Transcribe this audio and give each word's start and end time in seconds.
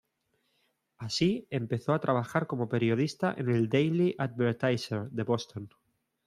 Así, 0.97 1.45
empezó 1.51 1.93
a 1.93 1.99
trabajar 1.99 2.47
como 2.47 2.69
periodista 2.69 3.35
en 3.37 3.51
el 3.51 3.69
Daily 3.69 4.15
Advertiser 4.17 5.11
de 5.11 5.21
Boston. 5.21 5.69